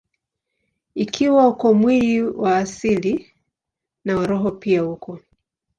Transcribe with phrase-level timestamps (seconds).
[0.95, 3.31] Ikiwa uko mwili wa asili,
[4.05, 5.19] na wa roho pia uko.